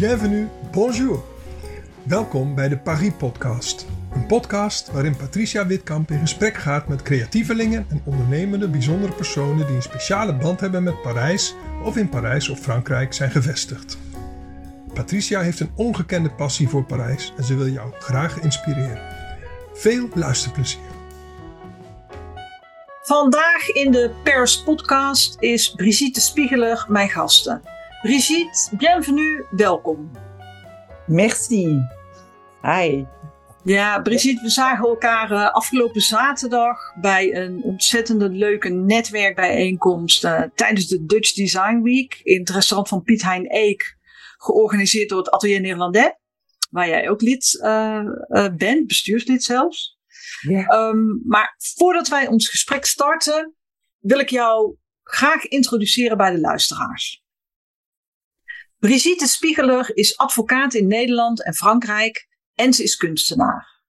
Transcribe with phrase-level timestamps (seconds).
[0.00, 1.22] bienvenue, bonjour.
[2.02, 3.86] Welkom bij de Paris Podcast.
[4.12, 9.76] Een podcast waarin Patricia Witkamp in gesprek gaat met creatievelingen en ondernemende bijzondere personen die
[9.76, 13.98] een speciale band hebben met Parijs of in Parijs of Frankrijk zijn gevestigd.
[14.94, 19.02] Patricia heeft een ongekende passie voor Parijs en ze wil jou graag inspireren.
[19.72, 20.80] Veel luisterplezier.
[23.02, 27.78] Vandaag in de Pers Podcast is Brigitte Spiegeler mijn gasten.
[28.02, 30.10] Brigitte, bienvenue, welkom.
[31.06, 31.86] Merci.
[32.62, 33.04] Hi.
[33.64, 40.86] Ja, Brigitte, we zagen elkaar uh, afgelopen zaterdag bij een ontzettende leuke netwerkbijeenkomst uh, tijdens
[40.86, 43.96] de Dutch Design Week in het restaurant van Piet Hein Eek,
[44.36, 46.14] georganiseerd door het Atelier Nederlandais,
[46.70, 48.04] waar jij ook lid uh,
[48.56, 49.98] bent, bestuurslid zelfs.
[50.40, 50.88] Ja.
[50.88, 53.54] Um, maar voordat wij ons gesprek starten,
[53.98, 57.28] wil ik jou graag introduceren bij de luisteraars.
[58.80, 63.82] Brigitte Spiegeler is advocaat in Nederland en Frankrijk en ze is kunstenaar.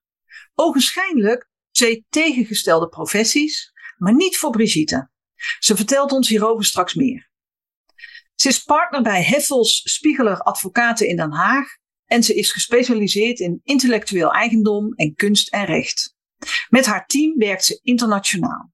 [0.54, 5.10] Ogenschijnlijk twee tegengestelde professies, maar niet voor Brigitte.
[5.58, 7.30] Ze vertelt ons hierover straks meer.
[8.34, 11.66] Ze is partner bij Heffels Spiegeler Advocaten in Den Haag
[12.06, 16.14] en ze is gespecialiseerd in intellectueel eigendom en kunst en recht.
[16.68, 18.72] Met haar team werkt ze internationaal.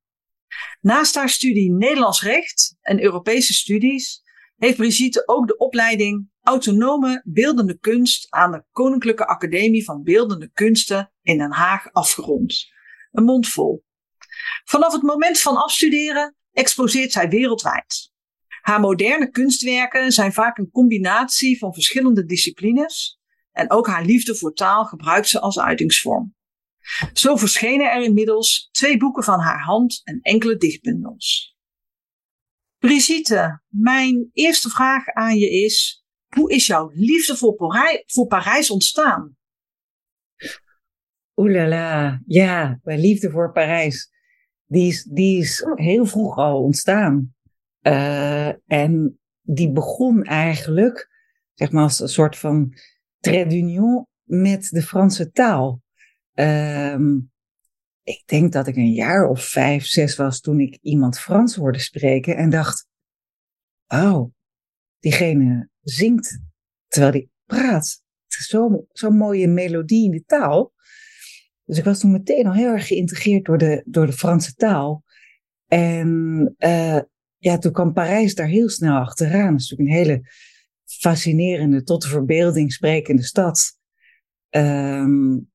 [0.80, 4.22] Naast haar studie Nederlands recht en Europese studies
[4.58, 11.12] heeft Brigitte ook de opleiding Autonome Beeldende Kunst aan de Koninklijke Academie van Beeldende Kunsten
[11.22, 12.66] in Den Haag afgerond.
[13.12, 13.84] Een mond vol.
[14.64, 18.12] Vanaf het moment van afstuderen exposeert zij wereldwijd.
[18.60, 23.18] Haar moderne kunstwerken zijn vaak een combinatie van verschillende disciplines
[23.52, 26.36] en ook haar liefde voor taal gebruikt ze als uitingsvorm.
[27.12, 31.56] Zo verschenen er inmiddels twee boeken van haar hand en enkele dichtbundels.
[32.78, 38.70] Brigitte, mijn eerste vraag aan je is: hoe is jouw liefde voor, Parijs, voor Parijs
[38.70, 39.36] ontstaan?
[41.36, 44.10] Oelala, ja, mijn liefde voor Parijs,
[44.66, 47.34] die is, die is heel vroeg al ontstaan.
[47.82, 51.08] Uh, en die begon eigenlijk,
[51.54, 52.74] zeg maar, als een soort van
[53.18, 55.82] trait d'union met de Franse taal.
[56.34, 57.30] Um,
[58.08, 61.78] ik denk dat ik een jaar of vijf, zes was toen ik iemand Frans hoorde
[61.78, 62.86] spreken en dacht,
[63.86, 64.32] oh,
[64.98, 66.40] diegene zingt
[66.86, 68.02] terwijl die praat.
[68.26, 70.72] Zo'n zo mooie melodie in de taal.
[71.64, 75.04] Dus ik was toen meteen al heel erg geïntegreerd door de, door de Franse taal.
[75.66, 77.00] En uh,
[77.38, 79.52] ja, toen kwam Parijs daar heel snel achteraan.
[79.52, 80.30] Dat is natuurlijk een hele
[80.84, 83.78] fascinerende, tot de verbeelding sprekende stad.
[84.50, 85.50] Um,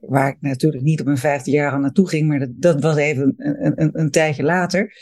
[0.00, 2.96] waar ik natuurlijk niet op mijn vijfde jaar al naartoe ging, maar dat, dat was
[2.96, 4.92] even een, een, een tijdje later.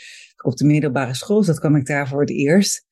[0.43, 2.87] Op de middelbare school, dus dat kwam ik daar voor het eerst.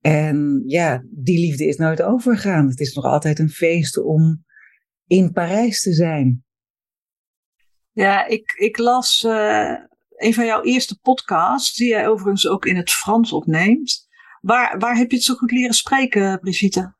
[0.00, 2.68] En ja, die liefde is nooit overgegaan.
[2.68, 4.44] Het is nog altijd een feest om
[5.06, 6.44] in Parijs te zijn.
[7.92, 9.74] Ja, ik, ik las uh,
[10.16, 14.08] een van jouw eerste podcasts, die jij overigens ook in het Frans opneemt.
[14.40, 16.95] Waar, waar heb je het zo goed leren spreken, Brigitte?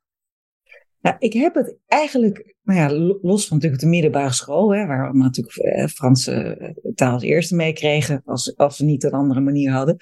[1.19, 5.19] Ik heb het eigenlijk, nou ja, los van natuurlijk de middelbare school, hè, waar we
[5.19, 9.73] natuurlijk eh, Franse eh, taal als eerste meekregen, als, als we niet een andere manier
[9.73, 9.97] hadden,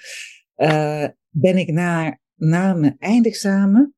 [0.57, 3.95] uh, ben ik na, na mijn eindexamen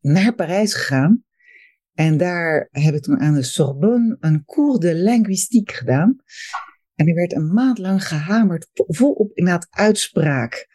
[0.00, 1.24] naar Parijs gegaan.
[1.94, 6.16] En daar heb ik toen aan de Sorbonne een cours de linguïstique gedaan.
[6.94, 10.68] En er werd een maand lang gehamerd, volop inderdaad uitspraak.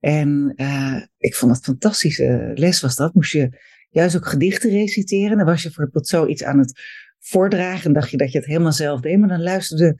[0.00, 3.14] En uh, ik vond dat fantastische les was dat.
[3.14, 3.58] Moest je
[3.90, 5.36] juist ook gedichten reciteren.
[5.36, 6.80] Dan was je bijvoorbeeld zoiets aan het
[7.18, 9.96] voordragen en dacht je dat je het helemaal zelf deed, maar dan luisterde,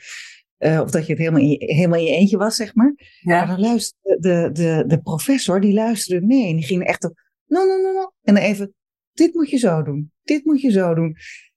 [0.59, 2.95] uh, of dat je het helemaal in, je, helemaal in je eentje was, zeg maar.
[3.21, 3.39] Ja.
[3.39, 7.21] Maar dan luisterde de, de, de professor, die luisterde mee en die ging echt op,
[7.47, 8.13] no, no, no, no.
[8.23, 8.75] En dan even,
[9.13, 11.17] dit moet je zo doen, dit moet je zo doen.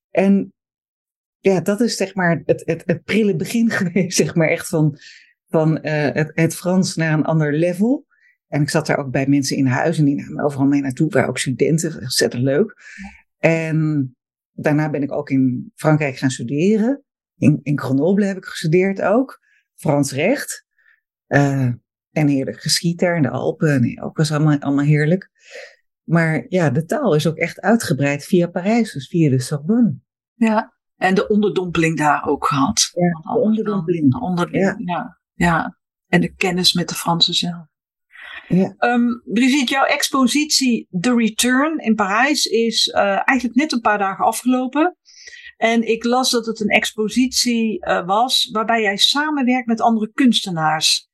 [0.10, 0.54] En
[1.40, 4.98] ja, dat is zeg maar het, het, het prille begin geweest, zeg maar echt van,
[5.48, 8.06] van uh, het, het Frans naar een ander level.
[8.54, 11.10] En ik zat daar ook bij mensen in huis en die namen overal mee naartoe.
[11.10, 12.76] Waren ook studenten, ontzettend leuk.
[13.38, 14.16] En
[14.52, 17.04] daarna ben ik ook in Frankrijk gaan studeren.
[17.38, 19.40] In, in Grenoble heb ik gestudeerd ook.
[19.76, 20.66] Frans recht.
[21.28, 21.72] Uh,
[22.12, 23.82] en heerlijk geschiet daar in de Alpen.
[23.82, 25.30] Nee, ook was allemaal, allemaal heerlijk.
[26.04, 30.00] Maar ja, de taal is ook echt uitgebreid via Parijs, dus via de Sorbonne.
[30.34, 32.90] Ja, en de onderdompeling daar ook gehad.
[32.94, 34.12] Ja, de onderdompeling.
[34.12, 35.20] De onderdompeling, ja.
[35.34, 35.48] ja.
[35.48, 35.78] ja.
[36.08, 37.72] En de kennis met de Fransen zelf.
[38.48, 38.76] Ja.
[38.80, 44.26] Um, Brigitte, jouw expositie The Return in Parijs is uh, eigenlijk net een paar dagen
[44.26, 44.98] afgelopen.
[45.58, 51.10] En ik las dat het een expositie uh, was waarbij jij samenwerkt met andere kunstenaars.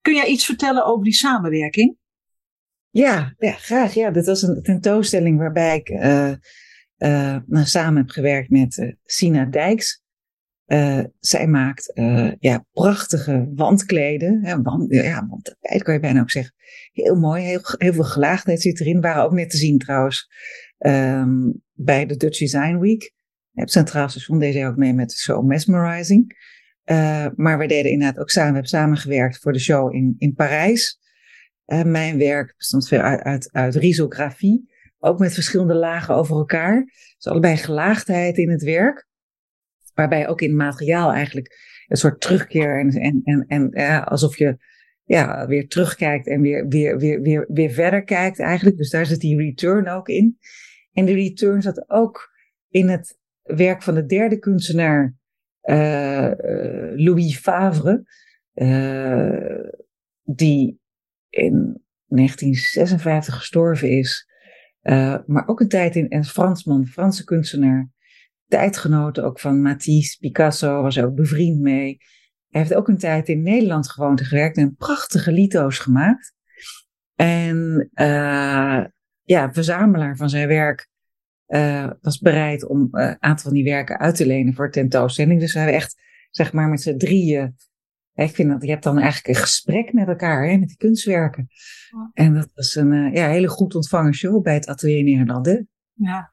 [0.00, 1.96] Kun jij iets vertellen over die samenwerking?
[2.90, 3.94] Ja, ja, graag.
[3.94, 6.34] Ja, dit was een tentoonstelling waarbij ik uh,
[7.46, 9.99] nou, samen heb gewerkt met Sina Dijks.
[11.20, 11.92] Zij maakt
[12.38, 14.44] ja, prachtige wandkleden.
[14.44, 16.54] Hè, wand, ja, wandtapijt kan je bijna ook zeggen.
[16.92, 19.00] Heel mooi, heel, heel veel gelaagdheid zit erin.
[19.00, 20.30] Waren ook net te zien trouwens
[20.78, 23.12] um, bij de Dutch Design Week.
[23.52, 26.36] Het Centraal Station deed hij ook mee met de show Mesmerizing.
[27.34, 30.98] maar we deden inderdaad ook samen, we hebben samengewerkt voor de show in, in Parijs.
[31.84, 36.84] Mijn werk bestond veel uit, uit, uit risografie, ook met verschillende lagen over elkaar.
[37.16, 39.08] Dus allebei gelaagdheid in het werk,
[40.00, 44.56] waarbij ook in materiaal eigenlijk een soort terugkeer en, en, en, en ja, alsof je
[45.04, 48.76] ja, weer terugkijkt en weer, weer, weer, weer, weer verder kijkt eigenlijk.
[48.76, 50.38] Dus daar zit die return ook in.
[50.92, 52.30] En die return zat ook
[52.68, 55.14] in het werk van de derde kunstenaar,
[55.62, 56.30] uh,
[56.94, 58.04] Louis Favre,
[60.22, 60.80] die
[61.28, 64.28] in 1956 gestorven is.
[65.26, 67.90] Maar ook een tijd in een Fransman, Franse kunstenaar.
[68.50, 71.98] Tijdgenoten ook van Matisse, Picasso, was ook bevriend mee.
[72.48, 76.34] Hij heeft ook een tijd in Nederland gewoond en gewerkt en prachtige lito's gemaakt.
[77.14, 78.84] En uh,
[79.22, 80.88] ja, verzamelaar van zijn werk
[81.48, 85.40] uh, was bereid om een aantal van die werken uit te lenen voor tentoonstelling.
[85.40, 85.96] Dus we hebben echt,
[86.30, 87.56] zeg maar, met z'n drieën
[88.14, 91.48] ik vind dat je hebt dan eigenlijk een gesprek met elkaar, hè, met die kunstwerken.
[92.12, 95.64] En dat was een ja, hele goed ontvangen show bij het Atelier Nederland.
[95.92, 96.32] Ja.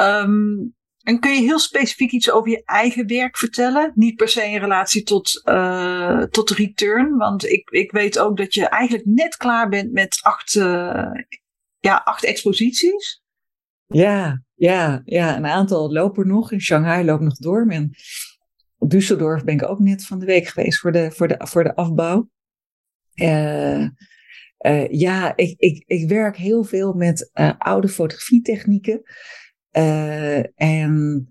[0.00, 0.74] Um,
[1.06, 3.92] en kun je heel specifiek iets over je eigen werk vertellen?
[3.94, 7.16] Niet per se in relatie tot, uh, tot return.
[7.16, 11.10] Want ik, ik weet ook dat je eigenlijk net klaar bent met acht, uh,
[11.78, 13.22] ja, acht exposities.
[13.86, 16.52] Ja, ja, ja, een aantal lopen nog.
[16.52, 17.88] In Shanghai loopt nog door.
[18.78, 21.64] Op Düsseldorf ben ik ook net van de week geweest voor de, voor de, voor
[21.64, 22.30] de afbouw.
[23.14, 23.88] Uh,
[24.90, 29.02] ja, ik, ik, ik werk heel veel met oude fotografietechnieken.
[30.54, 31.28] En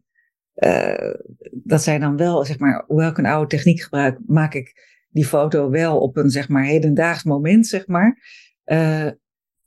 [1.51, 5.25] dat zijn dan wel, zeg maar, hoewel ik een oude techniek gebruik, maak ik die
[5.25, 8.19] foto wel op een, zeg maar, hedendaags moment, zeg maar.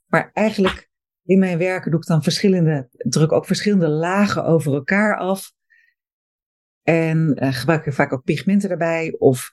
[0.07, 0.89] maar eigenlijk
[1.23, 5.51] in mijn werken doe ik dan verschillende, druk ook verschillende lagen over elkaar af.
[6.83, 9.49] En gebruik ik vaak ook pigmenten erbij of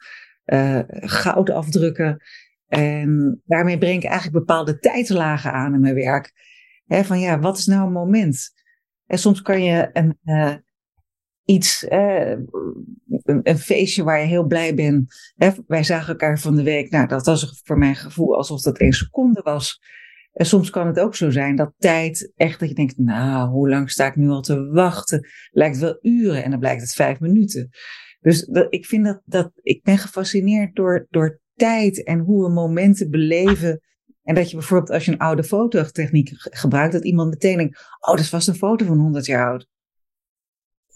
[0.47, 2.23] uh, goud afdrukken.
[2.67, 6.33] En daarmee breng ik eigenlijk bepaalde tijdlagen aan in mijn werk.
[6.87, 8.51] Van ja, wat is nou een moment?
[9.07, 10.55] En soms kan je een, uh,
[11.45, 12.49] iets, een,
[13.43, 15.15] een, feestje waar je heel blij bent.
[15.37, 16.91] Hè, wij zagen elkaar van de week.
[16.91, 19.81] Nou, dat was voor mijn gevoel alsof dat één seconde was.
[20.33, 23.69] En soms kan het ook zo zijn dat tijd echt dat je denkt, nou, hoe
[23.69, 25.29] lang sta ik nu al te wachten?
[25.51, 27.69] Lijkt wel uren en dan blijkt het vijf minuten.
[28.21, 33.11] Dus ik vind dat, dat, ik ben gefascineerd door, door tijd en hoe we momenten
[33.11, 33.81] beleven.
[34.27, 38.11] En dat je bijvoorbeeld als je een oude fototechniek gebruikt, dat iemand meteen denkt, oh,
[38.11, 39.69] dat is vast een foto van 100 jaar oud.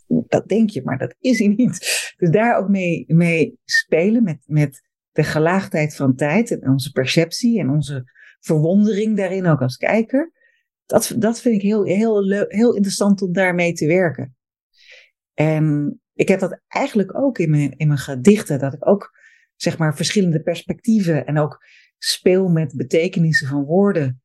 [0.07, 1.79] Dat denk je, maar dat is hij niet.
[2.17, 7.61] Dus daar ook mee, mee spelen met, met de gelaagdheid van tijd en onze perceptie
[7.61, 8.05] en onze
[8.41, 10.33] verwondering daarin ook als kijker.
[10.87, 14.37] Dat, dat vind ik heel, heel, heel interessant om daarmee te werken.
[15.35, 19.19] En ik heb dat eigenlijk ook in mijn, in mijn gedichten, dat ik ook
[19.57, 21.65] zeg maar verschillende perspectieven en ook
[22.01, 24.23] speel met betekenissen van woorden.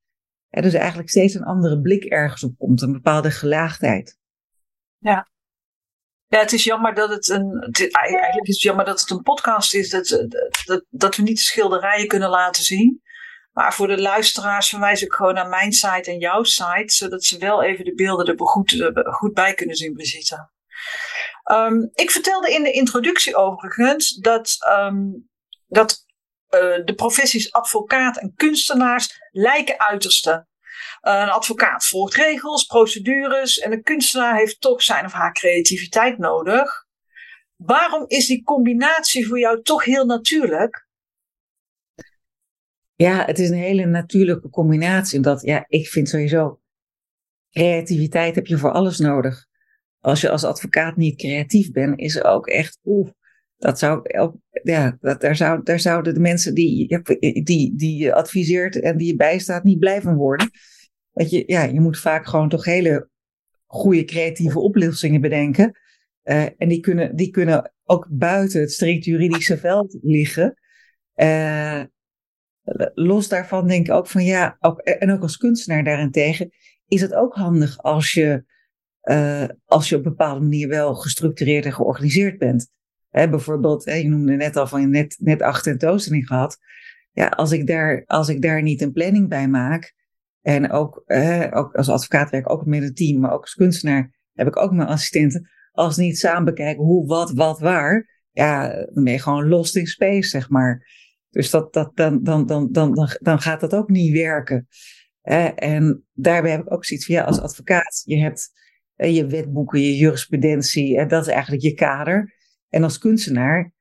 [0.50, 4.18] En dus eigenlijk steeds een andere blik ergens op komt, een bepaalde gelaagdheid.
[4.98, 5.30] Ja.
[6.28, 7.72] Ja, het is jammer dat het een.
[7.92, 9.90] Eigenlijk is jammer dat het een podcast is.
[9.90, 10.08] Dat,
[10.66, 13.02] dat, dat we niet de schilderijen kunnen laten zien.
[13.52, 17.38] Maar voor de luisteraars verwijs ik gewoon naar mijn site en jouw site, zodat ze
[17.38, 20.50] wel even de beelden er goed, goed bij kunnen zien, Brigitte.
[21.52, 25.30] Um, ik vertelde in de introductie overigens dat, um,
[25.68, 26.05] dat
[26.86, 30.48] de professies advocaat en kunstenaars lijken uiterste.
[31.02, 36.18] Uh, een advocaat volgt regels, procedures en een kunstenaar heeft toch zijn of haar creativiteit
[36.18, 36.86] nodig.
[37.56, 40.88] Waarom is die combinatie voor jou toch heel natuurlijk?
[42.96, 45.18] Ja, het is een hele natuurlijke combinatie.
[45.18, 46.60] Omdat, ja, ik vind sowieso,
[47.52, 49.46] creativiteit heb je voor alles nodig.
[50.00, 53.10] Als je als advocaat niet creatief bent, is er ook echt, oeh,
[53.58, 54.02] dat zou,
[54.64, 57.02] ja, dat, daar, zou, daar zouden de mensen die,
[57.44, 60.50] die, die je adviseert en die je bijstaat niet blij van worden.
[61.12, 63.10] Dat je, ja, je moet vaak gewoon toch hele
[63.66, 65.80] goede creatieve oplossingen bedenken.
[66.24, 70.60] Uh, en die kunnen, die kunnen ook buiten het strikt juridische veld liggen.
[71.16, 71.84] Uh,
[72.94, 76.50] los daarvan denk ik ook van ja, ook, en ook als kunstenaar daarentegen,
[76.88, 78.44] is het ook handig als je,
[79.04, 82.70] uh, als je op een bepaalde manier wel gestructureerd en georganiseerd bent.
[83.16, 86.58] Bijvoorbeeld, hè, je noemde net al van je net, net acht tentoonstelling gehad.
[87.12, 89.94] Ja, als ik, daar, als ik daar niet een planning bij maak,
[90.42, 91.04] En ook,
[91.52, 94.72] ook als advocaat werk ook met een team, maar ook als kunstenaar heb ik ook
[94.72, 95.50] mijn assistenten.
[95.72, 99.88] Als niet samen bekijken hoe, wat, wat, waar, ja, dan ben je gewoon lost in
[99.88, 100.88] space, zeg maar.
[101.30, 104.68] Dus dat, dat, dan, dan, dan, dan, dan, dan gaat dat ook niet werken.
[105.56, 108.52] en daarbij heb ik ook zoiets van, ja, als advocaat, je hebt
[108.96, 112.35] je wetboeken, je jurisprudentie, en dat is eigenlijk je kader.
[112.70, 113.74] En als kunstenaar,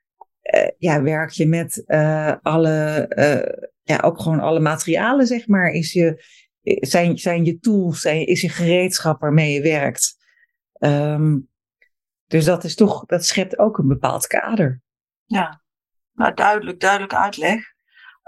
[0.55, 5.71] uh, ja, werk je met uh, alle, uh, ja, ook gewoon alle materialen, zeg maar.
[5.71, 6.25] Is je,
[6.81, 10.17] zijn, zijn je tools, zijn, is je gereedschap waarmee je werkt.
[10.79, 11.49] Um,
[12.27, 14.83] dus dat is toch, dat schept ook een bepaald kader.
[15.25, 15.63] Ja,
[16.13, 17.65] nou duidelijk, duidelijk uitleg.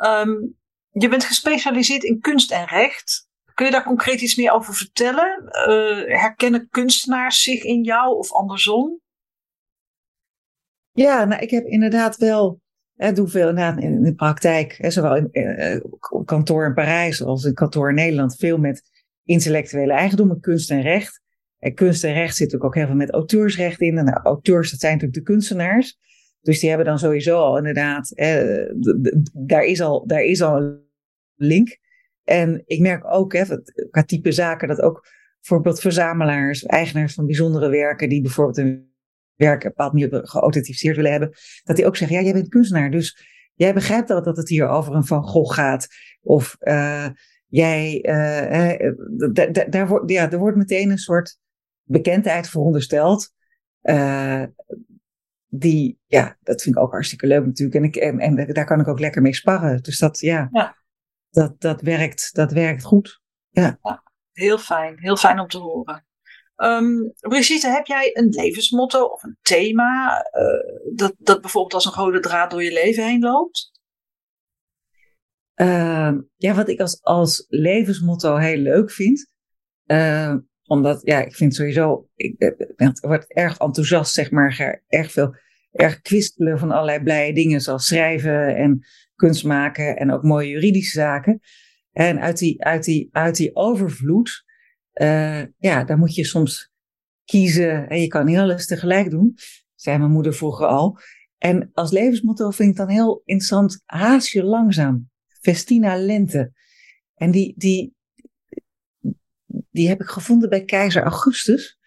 [0.05, 0.57] Um,
[0.91, 3.29] je bent gespecialiseerd in kunst en recht.
[3.55, 5.49] Kun je daar concreet iets meer over vertellen?
[6.07, 9.01] Herkennen kunstenaars zich in jou of andersom?
[10.97, 12.61] Ja, nou, ik heb inderdaad wel,
[12.95, 15.81] hè, doe veel inderdaad in de praktijk, zowel in uh,
[16.25, 18.83] kantoor in Parijs als in kantoor in Nederland, veel met
[19.25, 21.21] intellectuele eigendom, kunst en recht.
[21.59, 23.99] En kunst en recht zit ook heel veel met auteursrecht in.
[23.99, 25.99] En nou, auteurs, dat zijn natuurlijk de kunstenaars.
[26.41, 28.71] Dus die hebben dan sowieso al inderdaad, eh,
[29.33, 30.81] daar, is al, daar is al een
[31.35, 31.79] link.
[32.25, 33.45] En ik merk ook, hè,
[33.91, 35.07] qua type zaken, dat ook
[35.41, 38.95] bijvoorbeeld verzamelaars, eigenaars van bijzondere werken, die bijvoorbeeld een
[39.37, 41.33] werk een bepaald manier geauthentificeerd willen hebben,
[41.65, 44.69] dat die ook zeggen, ja, jij bent kunstenaar, dus jij begrijpt dat, dat het hier
[44.69, 45.87] over een Van Gogh gaat.
[46.23, 47.07] Of uh,
[47.47, 51.39] jij, uh, uh, daar, wordt, ja, er wordt meteen een soort
[51.83, 53.33] bekendheid verondersteld.
[53.83, 54.43] Uh,
[55.47, 57.77] die, ja, dat vind ik ook hartstikke leuk natuurlijk.
[57.77, 59.83] En, ik, en, en daar kan ik ook lekker mee sparren.
[59.83, 60.77] Dus dat, ja, ja.
[61.31, 63.21] Dat, dat, werkt, dat werkt goed.
[63.51, 63.79] Ja.
[63.83, 64.03] ja.
[64.33, 64.99] heel fijn.
[64.99, 66.06] Heel fijn om te horen.
[66.57, 72.03] Um, Brigitte, heb jij een levensmotto of een thema uh, dat, dat bijvoorbeeld als een
[72.03, 73.71] rode draad door je leven heen loopt?
[75.57, 79.31] Uh, ja, wat ik als, als levensmotto heel leuk vind.
[79.87, 80.35] Uh,
[80.65, 82.39] omdat, ja, ik vind sowieso, ik
[82.77, 85.37] ben, word erg enthousiast, zeg maar, erg veel,
[85.73, 90.99] erg kwistelen van allerlei blije dingen, zoals schrijven en kunst maken en ook mooie juridische
[90.99, 91.41] zaken.
[91.93, 94.45] En uit die, uit die, uit die overvloed,
[95.03, 96.71] uh, ja, daar moet je soms
[97.25, 99.35] kiezen en je kan niet alles tegelijk doen,
[99.75, 100.99] zei mijn moeder vroeger al.
[101.39, 105.11] En als levensmotto vind ik dan heel interessant, haast je langzaam,
[105.41, 106.53] festina lente.
[107.15, 107.95] En die, die,
[109.71, 111.79] die heb ik gevonden bij keizer Augustus.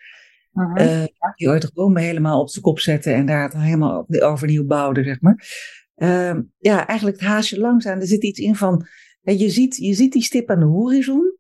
[0.76, 1.04] Uh,
[1.36, 5.22] die ooit Rome helemaal op zijn kop zette en daar het helemaal overnieuw bouwde, zeg
[5.22, 5.48] maar.
[5.96, 8.00] Uh, ja, eigenlijk het haasje langzaam.
[8.00, 8.88] Er zit iets in van,
[9.22, 11.39] je, ziet, je ziet die stip aan de horizon,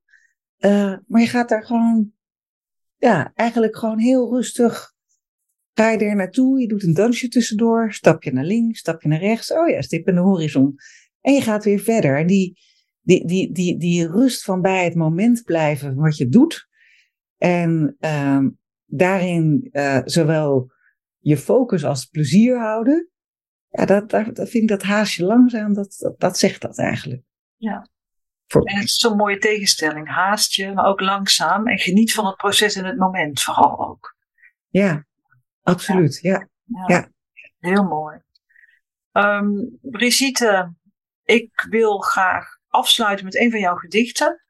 [0.60, 2.12] uh, maar je gaat daar gewoon,
[2.98, 4.94] ja, eigenlijk gewoon heel rustig.
[5.74, 9.08] Ga je er naartoe, je doet een dansje tussendoor, stap je naar links, stap je
[9.08, 9.52] naar rechts.
[9.52, 10.76] Oh ja, stip aan de horizon.
[11.22, 12.18] En je gaat weer verder.
[12.18, 12.60] En die,
[13.02, 16.68] die, die, die, die rust van bij het moment blijven wat je doet.
[17.38, 18.46] En uh,
[18.86, 20.72] daarin uh, zowel
[21.18, 23.10] je focus als plezier houden.
[23.70, 27.22] Ja, dat, dat, vind ik dat haasje langzaam, dat, dat zegt dat eigenlijk.
[27.56, 27.90] Ja.
[28.52, 30.08] Voor en het is zo'n mooie tegenstelling.
[30.08, 31.68] Haast je, maar ook langzaam.
[31.68, 34.16] En geniet van het proces in het moment vooral ook.
[34.70, 35.06] Ja,
[35.64, 36.20] absoluut.
[36.22, 36.48] Ja.
[36.66, 36.84] ja.
[36.88, 37.10] ja.
[37.60, 38.18] Heel mooi.
[39.12, 40.74] Um, Brigitte,
[41.24, 44.44] ik wil graag afsluiten met een van jouw gedichten.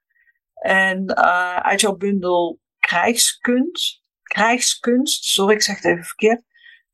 [0.53, 6.43] En uh, uit jouw bundel Krijgskunst, Krijgskunst, sorry, ik zeg het even verkeerd,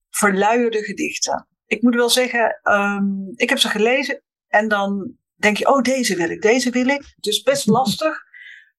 [0.09, 1.47] verluierde gedichten.
[1.65, 6.15] Ik moet wel zeggen, um, ik heb ze gelezen en dan denk je, oh deze
[6.15, 7.15] wil ik, deze wil ik.
[7.17, 8.23] Dus best lastig.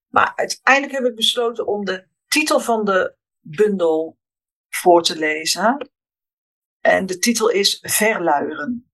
[0.07, 4.19] Maar uiteindelijk heb ik besloten om de titel van de bundel
[4.69, 5.91] voor te lezen.
[6.81, 8.91] En de titel is Verluieren.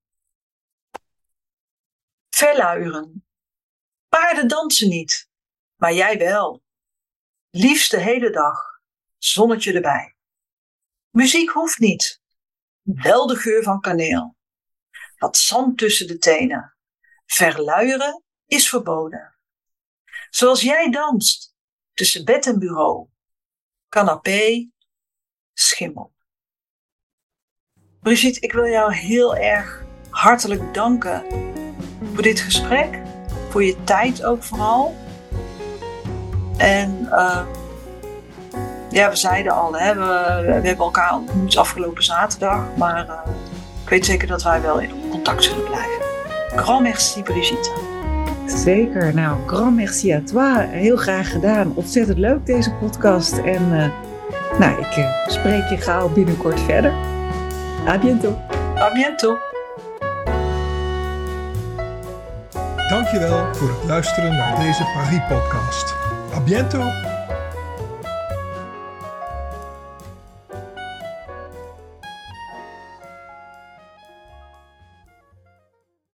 [2.28, 3.26] Verluieren.
[4.08, 5.30] Paarden dansen niet,
[5.76, 6.62] maar jij wel.
[7.50, 8.80] Liefst de hele dag,
[9.18, 10.16] zonnetje erbij.
[11.10, 12.22] Muziek hoeft niet,
[12.82, 14.36] wel de geur van kaneel.
[15.16, 16.71] Wat zand tussen de tenen.
[17.32, 19.34] Verluieren is verboden.
[20.30, 21.54] Zoals jij danst,
[21.92, 23.06] tussen bed en bureau.
[23.88, 24.70] Canapé,
[25.52, 26.12] schimmel.
[28.00, 31.24] Brigitte, ik wil jou heel erg hartelijk danken
[32.14, 33.02] voor dit gesprek
[33.50, 34.96] voor je tijd ook vooral.
[36.56, 37.46] En uh,
[38.90, 42.76] ja, we zeiden al, hè, we, we, hebben elkaar ontmoet afgelopen zaterdag.
[42.76, 43.36] Maar uh,
[43.82, 46.21] ik weet zeker dat wij wel in contact zullen blijven.
[46.56, 47.70] Grand merci Brigitte.
[48.46, 50.66] Zeker, nou, grand merci à toi.
[50.70, 51.72] Heel graag gedaan.
[51.74, 53.38] Ontzettend leuk deze podcast.
[53.38, 53.86] En uh,
[54.58, 56.92] nou, ik spreek je gauw binnenkort verder.
[57.88, 58.36] A bientôt.
[58.78, 59.50] A bientôt.
[62.92, 65.94] Dankjewel voor het luisteren naar deze Paris-podcast.
[66.34, 67.11] A biento!